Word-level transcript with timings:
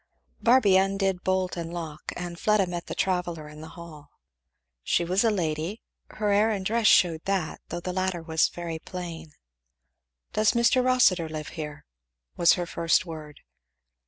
Barby 0.41 0.77
undid 0.77 1.23
bolt 1.23 1.55
and 1.55 1.71
lock 1.71 2.11
and 2.17 2.39
Fleda 2.39 2.65
met 2.65 2.87
the 2.87 2.95
traveller 2.95 3.47
in 3.47 3.61
the 3.61 3.67
hall. 3.77 4.09
She 4.81 5.05
was 5.05 5.23
a 5.23 5.29
lady; 5.29 5.83
her 6.09 6.31
air 6.31 6.49
and 6.49 6.65
dress 6.65 6.87
shewed 6.87 7.23
that, 7.25 7.61
though 7.69 7.81
the 7.81 7.93
latter 7.93 8.23
was 8.23 8.47
very 8.49 8.79
plain. 8.79 9.33
"Does 10.33 10.53
Mr. 10.53 10.83
Rossitur 10.83 11.29
live 11.29 11.49
here?" 11.49 11.85
was 12.35 12.53
her 12.53 12.65
first 12.65 13.05
word. 13.05 13.41